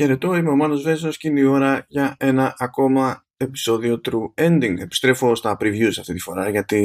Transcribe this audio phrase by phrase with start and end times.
[0.00, 4.78] Χαιρετώ, είμαι ο Μάνος Βέζος και είναι η ώρα για ένα ακόμα επεισόδιο True Ending.
[4.78, 6.76] Επιστρέφω στα previews αυτή τη φορά γιατί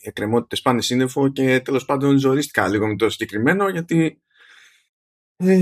[0.00, 4.22] οι εκκρεμότητες πάνε σύννεφο και τέλος πάντων ζορίστηκα λίγο με το συγκεκριμένο γιατί
[5.36, 5.60] ε,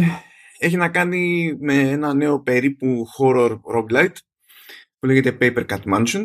[0.58, 4.17] έχει να κάνει με ένα νέο περίπου horror roguelite
[4.99, 6.24] που λέγεται Paper Cut Mansion.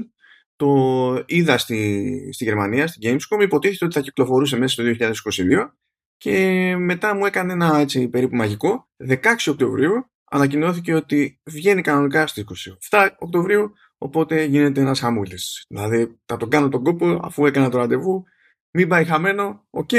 [0.56, 5.70] Το είδα στη, στη Γερμανία, στην Gamescom, υποτίθεται ότι θα κυκλοφορούσε μέσα στο 2022
[6.18, 8.90] και μετά μου έκανε ένα έτσι περίπου μαγικό.
[9.08, 9.16] 16
[9.48, 12.46] Οκτωβρίου ανακοινώθηκε ότι βγαίνει κανονικά στις
[12.90, 15.66] 27 Οκτωβρίου, οπότε γίνεται ένας χαμούλης.
[15.68, 18.24] Δηλαδή θα τον κάνω τον κόπο αφού έκανα το ραντεβού,
[18.72, 19.90] μην πάει χαμένο, οκ,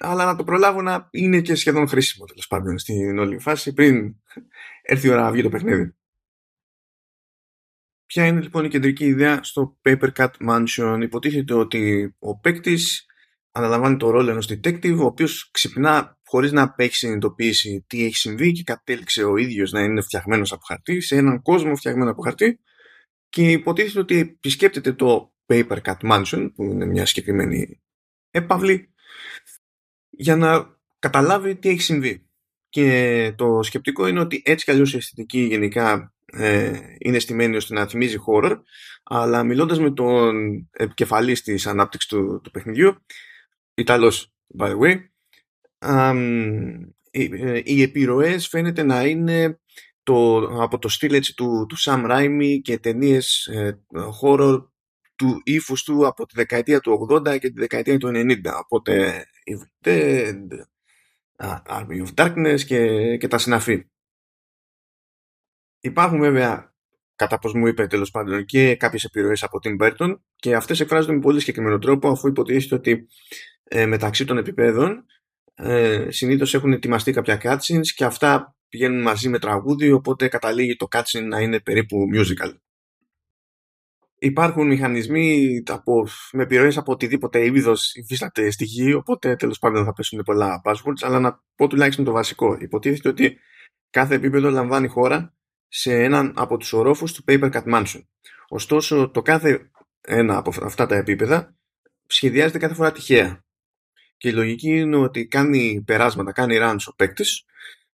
[0.00, 4.14] αλλά να το προλάβω να είναι και σχεδόν χρήσιμο τέλος πάντων στην όλη φάση πριν
[4.82, 5.94] έρθει η ώρα να βγει το παιχνίδι.
[8.06, 13.06] Ποια είναι λοιπόν η κεντρική ιδέα στο Paper Cut Mansion; Υποτίθεται ότι ο παίκτης
[13.50, 18.52] αναλαμβάνει το ρόλο ενός detective ο οποίος ξυπνά χωρίς να έχει συνειδητοποιήσει τι έχει συμβεί
[18.52, 22.60] και κατέληξε ο ίδιος να είναι φτιαγμένος από χαρτί σε έναν κόσμο φτιαγμένο από χαρτί
[23.28, 27.80] και υποτίθεται ότι επισκέπτεται το Paper Cut Mansion που είναι μια συγκεκριμένη
[28.30, 28.92] έπαυλη
[30.10, 32.28] για να καταλάβει τι έχει συμβεί.
[32.68, 37.74] Και το σκεπτικό είναι ότι έτσι κι αλλιώς η αισθητική γενικά ε, είναι στημένη ώστε
[37.74, 38.56] να θυμίζει horror
[39.02, 40.34] αλλά μιλώντας με τον
[40.70, 43.04] επικεφαλής της ανάπτυξης του, του παιχνιδιού
[43.74, 45.09] Ιταλός by the way
[47.10, 49.60] οι, ε, οι επιρροές φαίνεται να είναι
[50.02, 53.84] το, από το στυλ έτσι, του, του Sam Raimi και ταινίες ε,
[54.22, 54.64] horror
[55.16, 59.88] του ύφους του από τη δεκαετία του 80 και τη δεκαετία του 90 οπότε Evil
[59.88, 60.48] Dead
[61.66, 63.84] Army of Darkness και, και τα συναφή.
[65.80, 66.74] Υπάρχουν βέβαια
[67.14, 71.12] κατά πως μου είπε τέλος πάντων και κάποιες επιρροές από Tim Burton και αυτές εκφράζονται
[71.12, 73.08] με πολύ συγκεκριμένο τρόπο αφού υποτίθεται ότι
[73.64, 75.04] ε, μεταξύ των επιπέδων
[75.62, 80.86] ε, συνήθως έχουν ετοιμαστεί κάποια cutscenes και αυτά πηγαίνουν μαζί με τραγούδι οπότε καταλήγει το
[80.90, 82.54] cutscene να είναι περίπου musical.
[84.22, 89.92] Υπάρχουν μηχανισμοί από, με επιρροές από οτιδήποτε είδος υφίσταται στη γη, οπότε τέλος πάντων θα
[89.92, 92.56] πέσουν πολλά passwords, αλλά να πω τουλάχιστον το βασικό.
[92.60, 93.38] Υποτίθεται ότι
[93.90, 95.34] κάθε επίπεδο λαμβάνει χώρα
[95.68, 98.00] σε έναν από τους ορόφους του Paper Cut Mansion.
[98.48, 99.70] Ωστόσο, το κάθε
[100.00, 101.56] ένα από αυτά τα επίπεδα
[102.06, 103.44] σχεδιάζεται κάθε φορά τυχαία.
[104.20, 107.44] Και η λογική είναι ότι κάνει περάσματα, κάνει runs ο παίκτης,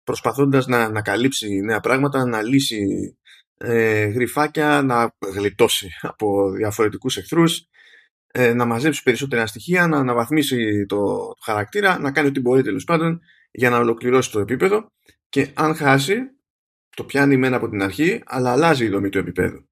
[0.03, 2.85] προσπαθώντας να, να καλύψει νέα πράγματα, να λύσει
[3.57, 7.67] ε, γρυφάκια, να γλιτώσει από διαφορετικούς εχθρούς,
[8.31, 12.83] ε, να μαζέψει περισσότερα στοιχεία, να αναβαθμίσει το, το χαρακτήρα, να κάνει ό,τι μπορεί τέλος
[12.83, 13.21] πάντων
[13.51, 14.91] για να ολοκληρώσει το επίπεδο.
[15.29, 16.17] Και αν χάσει,
[16.95, 19.70] το πιάνει μένα από την αρχή, αλλά αλλάζει η δομή του επίπεδου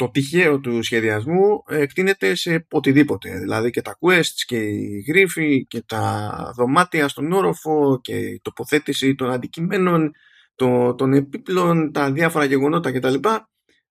[0.00, 3.38] το τυχαίο του σχεδιασμού εκτείνεται σε οτιδήποτε.
[3.38, 9.14] Δηλαδή και τα quests και οι γρίφοι και τα δωμάτια στον όροφο και η τοποθέτηση
[9.14, 10.12] των αντικειμένων,
[10.54, 13.14] το, των επίπλων, τα διάφορα γεγονότα κτλ.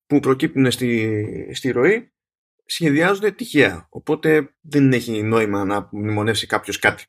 [0.05, 2.11] που προκύπτουν στη, στη ροή
[2.65, 3.87] σχεδιάζονται τυχαία.
[3.89, 7.05] Οπότε δεν έχει νόημα να μνημονεύσει κάποιος κάτι.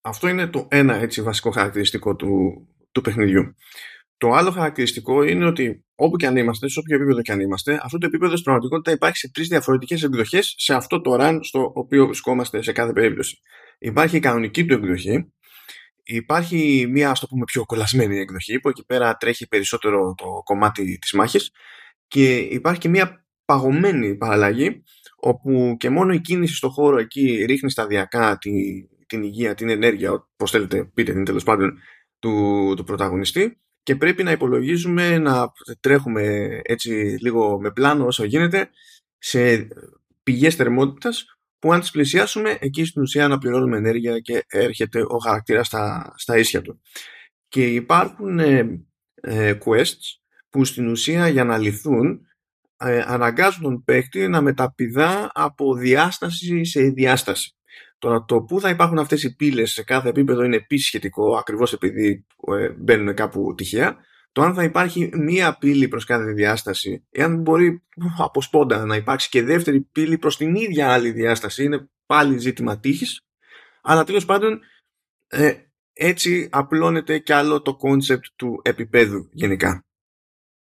[0.00, 3.54] Αυτό είναι το ένα έτσι βασικό χαρακτηριστικό του, του παιχνιδιού.
[4.20, 7.80] Το άλλο χαρακτηριστικό είναι ότι όπου και αν είμαστε, σε όποιο επίπεδο και αν είμαστε,
[7.82, 11.72] αυτό το επίπεδο στην πραγματικότητα υπάρχει σε τρεις διαφορετικές εκδοχές σε αυτό το run στο
[11.74, 13.40] οποίο βρισκόμαστε σε κάθε περίπτωση.
[13.78, 15.32] Υπάρχει η κανονική του εκδοχή,
[16.02, 20.98] υπάρχει μια, ας το πούμε, πιο κολλασμένη εκδοχή, που εκεί πέρα τρέχει περισσότερο το κομμάτι
[20.98, 21.50] της μάχης,
[22.06, 24.82] και υπάρχει και μια παγωμένη παραλλαγή,
[25.16, 28.50] όπου και μόνο η κίνηση στο χώρο εκεί ρίχνει σταδιακά τη,
[29.06, 31.78] την υγεία, την ενέργεια, όπως θέλετε πείτε την τέλος πάντων,
[32.18, 38.70] του, του πρωταγωνιστή και πρέπει να υπολογίζουμε να τρέχουμε έτσι λίγο με πλάνο όσο γίνεται
[39.18, 39.68] σε
[40.22, 41.24] πηγές θερμότητας
[41.58, 46.12] που αν τις πλησιάσουμε εκεί στην ουσία να πληρώνουμε ενέργεια και έρχεται ο χαρακτήρας στα,
[46.16, 46.80] στα ίσια του.
[47.48, 48.84] Και υπάρχουν ε,
[49.20, 50.18] ε, quests
[50.50, 52.26] που στην ουσία για να λυθούν
[52.76, 57.54] ε, αναγκάζουν τον παίκτη να μεταπηδά από διάσταση σε διάσταση.
[58.00, 61.72] Τώρα το πού θα υπάρχουν αυτές οι πύλες σε κάθε επίπεδο είναι επίσης σχετικό ακριβώς
[61.72, 63.96] επειδή ε, μπαίνουν κάπου τυχαία.
[64.32, 67.82] Το αν θα υπάρχει μία πύλη προς κάθε διάσταση, εάν μπορεί
[68.18, 72.78] από σπόντα να υπάρξει και δεύτερη πύλη προς την ίδια άλλη διάσταση, είναι πάλι ζήτημα
[72.78, 73.20] τύχης.
[73.82, 74.60] Αλλά τέλος πάντων
[75.26, 75.52] ε,
[75.92, 79.84] έτσι απλώνεται κι άλλο το concept του επίπεδου γενικά.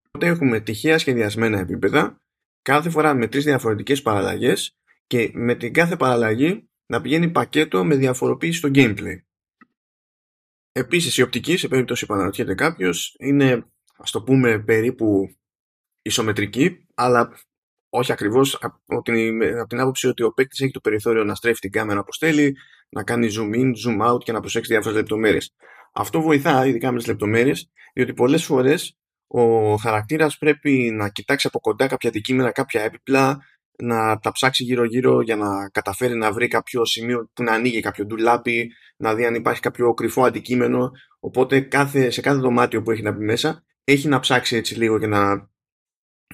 [0.06, 2.22] Οπότε έχουμε τυχαία σχεδιασμένα επίπεδα,
[2.62, 7.94] κάθε φορά με τρεις διαφορετικές παραλλαγές και με την κάθε παραλλαγή να πηγαίνει πακέτο με
[7.94, 9.20] διαφοροποίηση στο gameplay.
[10.72, 13.66] Επίσης η οπτική, σε περίπτωση που αναρωτιέται κάποιος, είναι
[13.96, 15.36] ας το πούμε περίπου
[16.02, 17.32] ισομετρική, αλλά
[17.88, 18.54] όχι ακριβώς
[18.86, 22.00] από την, από την άποψη ότι ο παίκτης έχει το περιθώριο να στρέφει την κάμερα
[22.00, 22.56] όπως θέλει,
[22.88, 25.54] να κάνει zoom in, zoom out και να προσέξει διάφορες λεπτομέρειες.
[25.92, 31.60] Αυτό βοηθά, ειδικά με τις λεπτομέρειες, διότι πολλές φορές ο χαρακτήρας πρέπει να κοιτάξει από
[31.60, 33.44] κοντά κάποια αντικείμενα, κάποια έπιπλα,
[33.78, 38.06] να τα ψάξει γύρω-γύρω για να καταφέρει να βρει κάποιο σημείο που να ανοίγει κάποιο
[38.06, 40.90] ντουλάπι, να δει αν υπάρχει κάποιο κρυφό αντικείμενο.
[41.20, 44.98] Οπότε κάθε, σε κάθε δωμάτιο που έχει να μπει μέσα έχει να ψάξει έτσι λίγο
[44.98, 45.50] και να,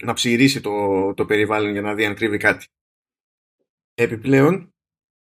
[0.03, 0.71] να ψηρίσει το,
[1.15, 2.67] το περιβάλλον για να δει αν κρύβει κάτι.
[3.95, 4.75] Επιπλέον,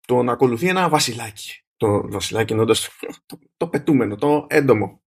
[0.08, 1.64] το να ακολουθεί ένα βασιλάκι.
[1.78, 2.76] Το βασιλάκι εννοώντα
[3.26, 5.04] το, το, πετούμενο, το έντομο.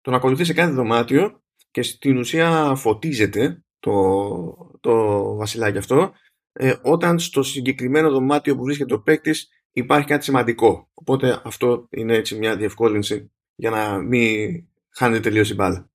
[0.00, 6.12] Το να ακολουθεί σε κάθε δωμάτιο και στην ουσία φωτίζεται το, το βασιλάκι αυτό
[6.52, 10.90] ε, όταν στο συγκεκριμένο δωμάτιο που βρίσκεται ο παίκτης υπάρχει κάτι σημαντικό.
[10.94, 15.90] Οπότε αυτό είναι έτσι μια διευκόλυνση για να μην χάνεται τελείως η μπάλα.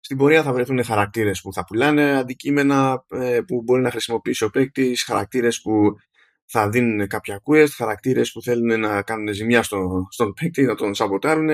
[0.00, 4.50] Στην πορεία θα βρεθούν χαρακτήρες που θα πουλάνε αντικείμενα ε, που μπορεί να χρησιμοποιήσει ο
[4.50, 5.94] παίκτης, χαρακτήρες που
[6.44, 10.94] θα δίνουν κάποια quest, χαρακτήρες που θέλουν να κάνουν ζημιά στο, στον παίκτη, να τον
[10.94, 11.48] σαμποτάρουν.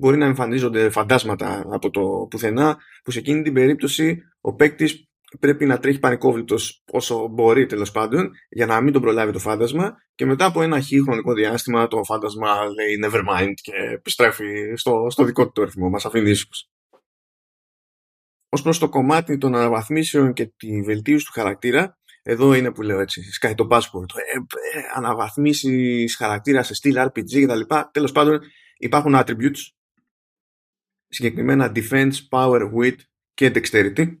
[0.00, 5.08] Μπορεί να εμφανίζονται φαντάσματα από το πουθενά, που σε εκείνη την περίπτωση ο παίκτης
[5.40, 9.96] πρέπει να τρέχει πανικόβλητος όσο μπορεί τέλος πάντων για να μην τον προλάβει το φάντασμα
[10.14, 15.06] και μετά από ένα χι χρονικό διάστημα το φάντασμα λέει never mind και επιστρέφει στο,
[15.10, 16.70] στο δικό του το ρυθμό, μας αφήνει ήσυχος.
[18.48, 23.00] Ως προς το κομμάτι των αναβαθμίσεων και τη βελτίωση του χαρακτήρα εδώ είναι που λέω
[23.00, 24.36] έτσι, σκάει το passport, ε,
[24.78, 27.74] ε, αναβαθμίσεις χαρακτήρα σε στυλ RPG κτλ.
[27.92, 28.40] Τέλος πάντων
[28.76, 29.79] υπάρχουν attributes,
[31.10, 32.96] συγκεκριμένα defense, power, wit
[33.34, 34.16] και dexterity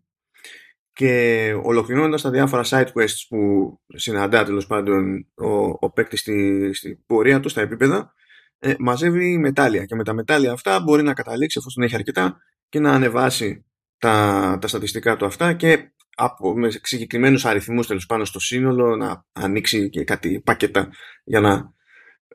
[0.92, 5.48] και ολοκληρώνοντας τα διάφορα side quests που συναντά τέλος πάντων ο,
[5.80, 8.14] ο παίκτη στη, στη πορεία του, στα επίπεδα,
[8.58, 9.84] ε, μαζεύει μετάλλια.
[9.84, 12.36] Και με τα μετάλλια αυτά μπορεί να καταλήξει, εφόσον έχει αρκετά,
[12.68, 13.66] και να ανεβάσει
[13.98, 19.24] τα, τα στατιστικά του αυτά και από, με συγκεκριμένους αριθμούς τέλος πάνω στο σύνολο να
[19.32, 20.88] ανοίξει και κάτι πακέτα
[21.24, 21.72] για να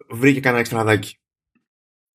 [0.10, 1.20] βρει και κανένα εξτραδάκι.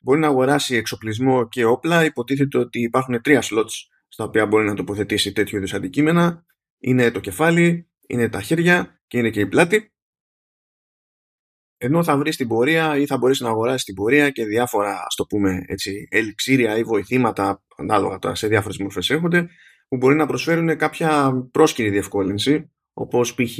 [0.00, 2.04] Μπορεί να αγοράσει εξοπλισμό και όπλα.
[2.04, 6.44] Υποτίθεται ότι υπάρχουν τρία slots στα οποία μπορεί να τοποθετήσει τέτοιου είδους αντικείμενα.
[6.78, 9.92] Είναι το κεφάλι, είναι τα χέρια και είναι και η πλάτη.
[11.82, 15.14] Ενώ θα βρεις στην πορεία ή θα μπορείς να αγοράσεις στην πορεία και διάφορα, ας
[15.14, 19.48] το πούμε έτσι, ελιξήρια ή βοηθήματα, ανάλογα τώρα σε διάφορες μορφές έρχονται,
[19.88, 23.58] που μπορεί να προσφέρουν κάποια πρόσκυρη διευκόλυνση, όπως π.χ.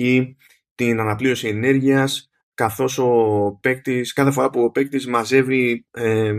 [0.75, 2.30] την αναπλήρωση ενέργειας,
[2.61, 6.33] καθώς ο παίκτης, κάθε φορά που ο παίκτης μαζεύει ε,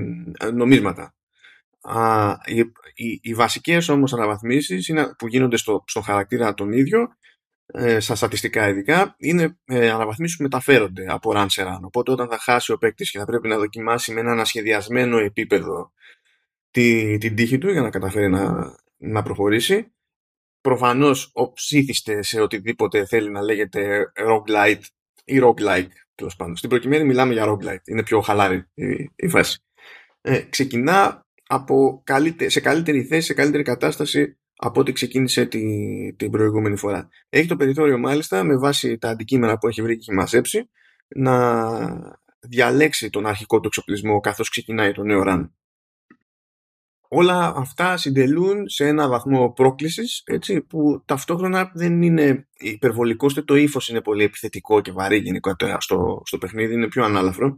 [0.53, 1.15] νομίσματα.
[1.81, 2.59] Α, οι,
[2.93, 7.07] οι, οι βασικές όμως αναβαθμίσεις είναι, που γίνονται στο, στο χαρακτήρα τον ίδιο
[7.65, 12.27] ε, στα στατιστικά ειδικά είναι ε, αναβαθμίσεις που μεταφέρονται από run σε run οπότε όταν
[12.27, 15.91] θα χάσει ο παίκτης και θα πρέπει να δοκιμάσει με ένα ανασχεδιασμένο επίπεδο
[16.71, 19.93] τη, την τύχη του για να καταφέρει να, να προχωρήσει
[20.61, 24.83] προφανώς ψήθιστε σε οτιδήποτε θέλει να λέγεται roguelite
[25.31, 26.55] ή roguelike τέλος πάντων.
[26.55, 27.87] Στην προκειμένη μιλάμε για roguelite.
[27.87, 29.63] Είναι πιο χαλάρη η, η φάση.
[30.21, 32.03] Ε, ξεκινά από
[32.47, 35.61] σε καλύτερη θέση, σε καλύτερη κατάσταση από ό,τι ξεκίνησε τη,
[36.15, 37.09] την προηγούμενη φορά.
[37.29, 40.69] Έχει το περιθώριο μάλιστα με βάση τα αντικείμενα που έχει βρει και έχει μαζέψει
[41.07, 45.49] να διαλέξει τον αρχικό του εξοπλισμό καθώς ξεκινάει το νέο run.
[47.13, 53.89] Όλα αυτά συντελούν σε ένα βαθμό πρόκλησης έτσι, που ταυτόχρονα δεν είναι υπερβολικό, το ύφος
[53.89, 57.57] είναι πολύ επιθετικό και βαρύ γενικότερα στο, στο παιχνίδι, είναι πιο ανάλαφρο.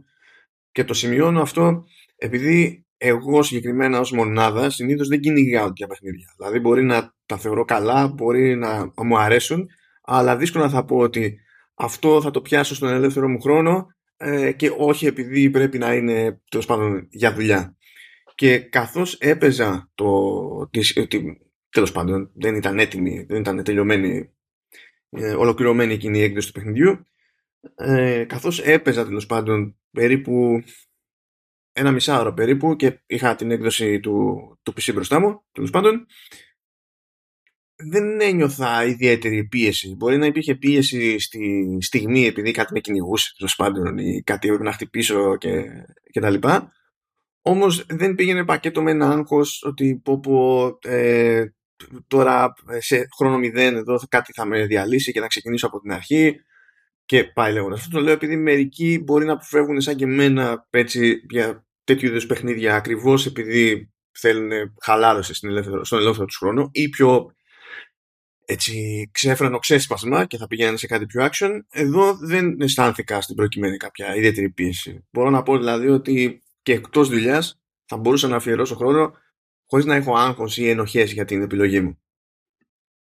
[0.72, 1.84] Και το σημειώνω αυτό
[2.16, 6.34] επειδή εγώ συγκεκριμένα ως μονάδα συνήθως δεν κυνηγάω τέτοια παιχνίδια.
[6.36, 9.68] Δηλαδή μπορεί να τα θεωρώ καλά, μπορεί να μου αρέσουν,
[10.02, 11.38] αλλά δύσκολα θα πω ότι
[11.74, 13.86] αυτό θα το πιάσω στον ελεύθερο μου χρόνο
[14.16, 17.76] ε, και όχι επειδή πρέπει να είναι τέλος πάντων για δουλειά.
[18.34, 21.20] Και καθώς έπαιζα το, τη, τη,
[21.68, 24.30] τέλος πάντων δεν ήταν έτοιμη, δεν ήταν τελειωμένη,
[25.10, 27.06] ε, ολοκληρωμένη εκείνη η έκδοση του παιχνιδιού,
[27.74, 30.62] ε, καθώς έπαιζα τέλος πάντων περίπου
[31.72, 36.06] ένα μισάωρο περίπου και είχα την έκδοση του, του PC μπροστά μου, τέλος πάντων,
[37.76, 39.94] δεν ένιωθα ιδιαίτερη πίεση.
[39.94, 44.64] Μπορεί να υπήρχε πίεση στη στιγμή επειδή κάτι με κυνηγούσε, τέλος πάντων, ή κάτι έπρεπε
[44.64, 45.64] να χτυπήσω και,
[46.10, 46.72] και τα λοιπά.
[47.46, 51.44] Όμως δεν πήγαινε πακέτο με ένα άγχος ότι πω, πω ε,
[52.06, 56.36] τώρα σε χρόνο μηδέν εδώ κάτι θα με διαλύσει και θα ξεκινήσω από την αρχή
[57.04, 57.80] και πάει λέγοντας.
[57.80, 62.26] Αυτό το λέω επειδή μερικοί μπορεί να αποφεύγουν σαν και εμένα έτσι, για τέτοιου είδους
[62.26, 64.50] παιχνίδια ακριβώς επειδή θέλουν
[64.82, 67.34] χαλάρωση στην ελεύθερο, στον ελεύθερο τους χρόνο ή πιο
[68.44, 71.50] έτσι ξέφρενο ξέσπασμα και θα πηγαίνουν σε κάτι πιο action.
[71.70, 75.06] Εδώ δεν αισθάνθηκα στην προκειμένη κάποια ιδιαίτερη πίεση.
[75.10, 79.14] Μπορώ να πω δηλαδή ότι και εκτός δουλειάς θα μπορούσα να αφιερώσω χρόνο
[79.66, 81.98] χωρίς να έχω άγχος ή ενοχές για την επιλογή μου.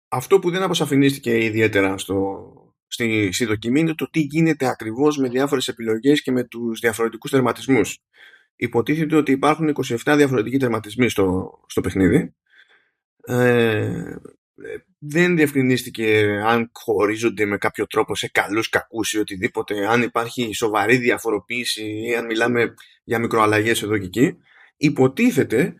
[0.08, 2.44] Αυτό που δεν αποσαφηνίστηκε ιδιαίτερα στο,
[2.88, 7.32] στη, στη δοκιμή είναι το τι γίνεται ακριβώς με διάφορες επιλογές και με τους διαφορετικούς
[7.32, 8.00] τερματισμούς.
[8.56, 12.36] υποτίθεται ότι υπάρχουν 27 διαφορετικοί τερματισμοί στο, στο παιχνίδι.
[13.24, 14.16] Ε,
[15.00, 20.98] δεν διευκρινίστηκε αν χωρίζονται με κάποιο τρόπο σε καλούς, κακούς ή οτιδήποτε, αν υπάρχει σοβαρή
[20.98, 22.74] διαφοροποίηση ή αν μιλάμε
[23.04, 24.38] για μικροαλλαγές εδώ και εκεί.
[24.78, 25.76] Υποτίθεται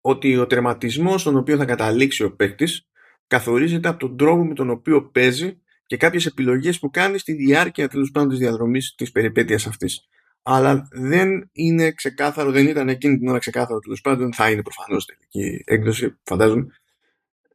[0.00, 2.88] ότι ο τερματισμός στον οποίο θα καταλήξει ο παίκτης
[3.26, 7.88] καθορίζεται από τον τρόπο με τον οποίο παίζει και κάποιες επιλογές που κάνει στη διάρκεια
[7.88, 10.08] τέλος πάντων της διαδρομής της περιπέτειας αυτής.
[10.42, 15.06] Αλλά δεν είναι ξεκάθαρο, δεν ήταν εκείνη την ώρα ξεκάθαρο τέλος πάντων, θα είναι προφανώς
[15.06, 16.66] τελική έκδοση, φαντάζομαι.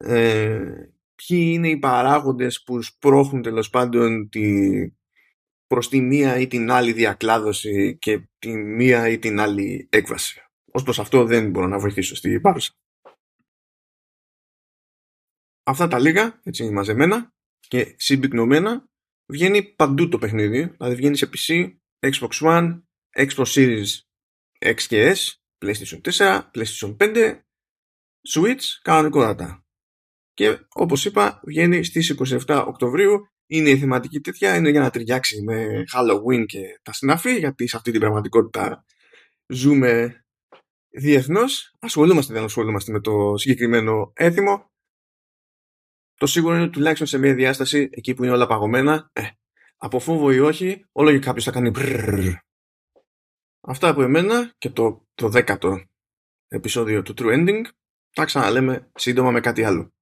[0.06, 4.72] Ε, ποιοι είναι οι παράγοντες που σπρώχνουν τέλος πάντων τη,
[5.68, 10.42] προς τη μία ή την άλλη διακλάδωση και τη μία ή την άλλη έκβαση.
[10.72, 12.74] Ως προς αυτό δεν μπορώ να βοηθήσω στη πάρουσα.
[15.64, 18.90] Αυτά τα λίγα, έτσι μαζεμένα και συμπυκνωμένα,
[19.32, 20.68] βγαίνει παντού το παιχνίδι.
[20.68, 22.82] Δηλαδή βγαίνει σε PC, Xbox One,
[23.16, 23.86] Xbox Series
[24.60, 25.34] X και S,
[25.66, 27.40] PlayStation 4, PlayStation 5,
[28.30, 29.63] Switch, κανονικότατα.
[30.34, 32.16] Και όπως είπα, βγαίνει στις
[32.48, 33.28] 27 Οκτωβρίου.
[33.46, 37.78] Είναι η θεματική τέτοια, είναι για να ταιριάξει με Halloween και τα συναφή, γιατί σε
[37.78, 38.86] αυτή την πραγματικότητα
[39.48, 40.24] ζούμε
[40.90, 41.76] διεθνώς.
[41.80, 44.72] Ασχολούμαστε, δεν ασχολούμαστε με το συγκεκριμένο έθιμο.
[46.16, 49.22] Το σίγουρο είναι τουλάχιστον σε μια διάσταση, εκεί που είναι όλα παγωμένα, ε,
[49.78, 52.36] από φόβο ή όχι, όλο και κάποιος θα κάνει μπρρρρ.
[53.62, 55.84] Αυτά από εμένα και το, το δέκατο
[56.48, 57.62] επεισόδιο του True Ending.
[58.14, 59.94] Τα ξαναλέμε σύντομα με κάτι άλλο.